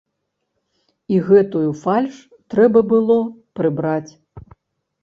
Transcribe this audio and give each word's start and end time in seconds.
І 1.15 1.19
гэтую 1.27 1.63
фальш 1.83 2.15
трэба 2.55 2.79
было 2.95 3.21
прыбраць. 3.61 4.11